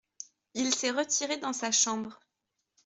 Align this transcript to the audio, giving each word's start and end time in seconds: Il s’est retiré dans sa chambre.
Il 0.55 0.73
s’est 0.73 0.89
retiré 0.89 1.37
dans 1.37 1.53
sa 1.53 1.69
chambre. 1.71 2.19